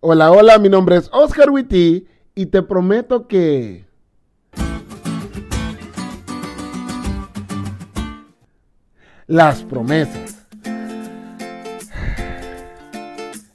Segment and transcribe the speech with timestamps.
[0.00, 3.86] Hola, hola, mi nombre es Oscar Witty y te prometo que...
[9.26, 10.46] Las promesas.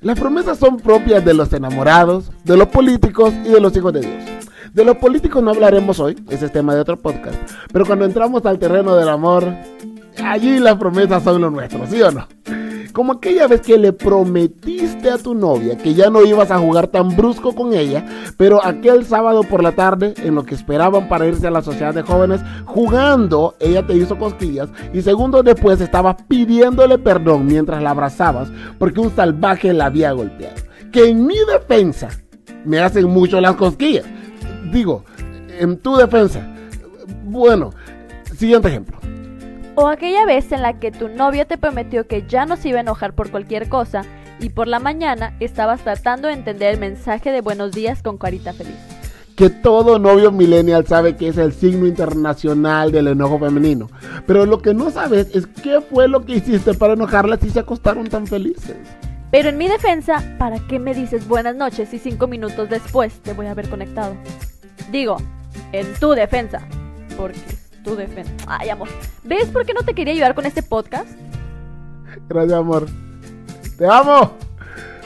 [0.01, 4.01] Las promesas son propias de los enamorados, de los políticos y de los hijos de
[4.01, 4.23] Dios.
[4.73, 7.37] De los políticos no hablaremos hoy, ese es tema de otro podcast.
[7.71, 9.45] Pero cuando entramos al terreno del amor,
[10.23, 12.27] allí las promesas son lo nuestro, ¿sí o no?
[12.93, 16.87] Como aquella vez que le prometiste a tu novia que ya no ibas a jugar
[16.87, 18.05] tan brusco con ella,
[18.37, 21.93] pero aquel sábado por la tarde, en lo que esperaban para irse a la sociedad
[21.93, 27.91] de jóvenes, jugando, ella te hizo cosquillas y segundos después estabas pidiéndole perdón mientras la
[27.91, 30.55] abrazabas porque un salvaje la había golpeado.
[30.91, 32.09] Que en mi defensa
[32.65, 34.05] me hacen mucho las cosquillas.
[34.71, 35.05] Digo,
[35.59, 36.45] en tu defensa.
[37.23, 37.71] Bueno,
[38.35, 38.97] siguiente ejemplo.
[39.81, 42.77] O aquella vez en la que tu novio te prometió que ya no se iba
[42.77, 44.03] a enojar por cualquier cosa
[44.39, 48.53] y por la mañana estabas tratando de entender el mensaje de buenos días con carita
[48.53, 48.75] feliz.
[49.35, 53.89] Que todo novio millennial sabe que es el signo internacional del enojo femenino.
[54.27, 57.61] Pero lo que no sabes es qué fue lo que hiciste para enojarlas si se
[57.61, 58.77] acostaron tan felices.
[59.31, 63.33] Pero en mi defensa, ¿para qué me dices buenas noches si cinco minutos después te
[63.33, 64.13] voy a haber conectado?
[64.91, 65.17] Digo,
[65.71, 66.67] en tu defensa.
[67.17, 68.33] Porque tu defensa.
[68.47, 68.87] Ay, amor.
[69.23, 71.09] ¿Ves por qué no te quería ayudar con este podcast?
[72.29, 72.87] Gracias, amor.
[73.77, 74.33] Te amo.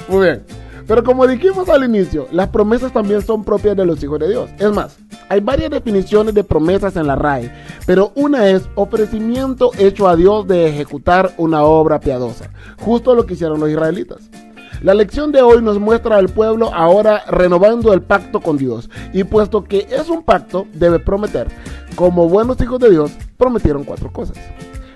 [0.07, 0.43] Muy bien.
[0.87, 4.49] Pero como dijimos al inicio, las promesas también son propias de los hijos de Dios.
[4.59, 4.97] Es más,
[5.29, 7.51] hay varias definiciones de promesas en la RAE,
[7.87, 13.33] pero una es ofrecimiento hecho a Dios de ejecutar una obra piadosa, justo lo que
[13.33, 14.29] hicieron los israelitas.
[14.81, 19.23] La lección de hoy nos muestra al pueblo ahora renovando el pacto con Dios, y
[19.23, 21.47] puesto que es un pacto, debe prometer.
[21.95, 24.37] Como buenos hijos de Dios, prometieron cuatro cosas.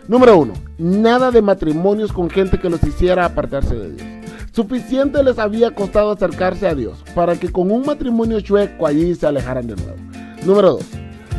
[0.10, 4.08] Número uno, nada de matrimonios con gente que los hiciera apartarse de Dios.
[4.52, 9.28] Suficiente les había costado acercarse a Dios para que con un matrimonio chueco allí se
[9.28, 9.96] alejaran de nuevo.
[10.46, 10.86] Número 2.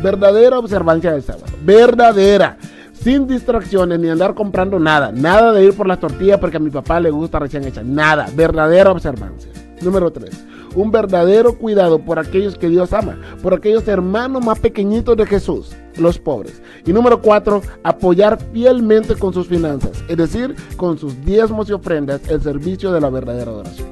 [0.01, 1.45] Verdadera observancia del sábado.
[1.63, 2.57] Verdadera.
[2.93, 5.11] Sin distracciones ni andar comprando nada.
[5.11, 7.83] Nada de ir por las tortillas porque a mi papá le gusta recién hecha.
[7.83, 8.29] Nada.
[8.33, 9.51] Verdadera observancia.
[9.81, 10.29] Número 3.
[10.75, 13.17] Un verdadero cuidado por aquellos que Dios ama.
[13.41, 15.71] Por aquellos hermanos más pequeñitos de Jesús.
[15.97, 16.61] Los pobres.
[16.85, 17.61] Y número 4.
[17.83, 20.03] Apoyar fielmente con sus finanzas.
[20.07, 23.89] Es decir, con sus diezmos y ofrendas el servicio de la verdadera adoración.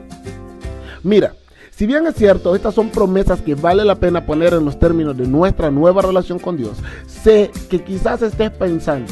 [1.03, 1.33] Mira.
[1.71, 5.15] Si bien es cierto, estas son promesas que vale la pena poner en los términos
[5.15, 6.75] de nuestra nueva relación con Dios,
[7.07, 9.09] sé que quizás estés pensando,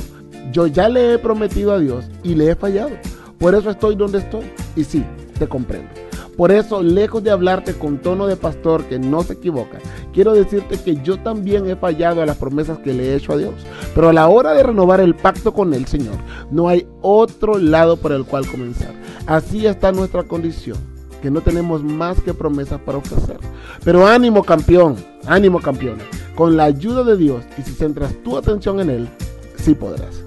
[0.51, 2.91] yo ya le he prometido a Dios y le he fallado.
[3.37, 4.51] Por eso estoy donde estoy.
[4.75, 5.05] Y sí,
[5.39, 5.87] te comprendo.
[6.37, 9.79] Por eso, lejos de hablarte con tono de pastor que no se equivoca,
[10.13, 13.37] quiero decirte que yo también he fallado a las promesas que le he hecho a
[13.37, 13.55] Dios.
[13.95, 16.15] Pero a la hora de renovar el pacto con el Señor,
[16.51, 18.93] no hay otro lado por el cual comenzar.
[19.25, 20.77] Así está nuestra condición
[21.23, 23.39] que no tenemos más que promesas para ofrecer.
[23.83, 26.03] Pero ánimo campeón, ánimo campeona.
[26.35, 29.09] Con la ayuda de Dios y si centras tu atención en Él,
[29.55, 30.26] sí podrás.